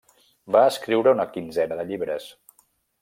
Va 0.55 0.61
escriure 0.69 1.13
una 1.17 1.27
quinzena 1.35 1.77
de 1.83 1.89
llibres. 1.91 2.27